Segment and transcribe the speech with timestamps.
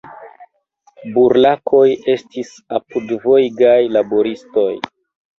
[1.17, 4.71] "Burlakoj" estis apudvolgaj laboristoj.